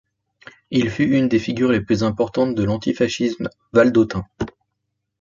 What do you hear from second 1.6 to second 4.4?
les plus importantes de l'antifascisme valdôtain.